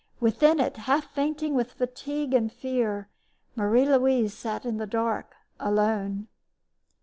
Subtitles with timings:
[0.19, 3.07] Within it, half fainting with fatigue and fear,
[3.55, 6.27] Marie Louise sat in the dark, alone.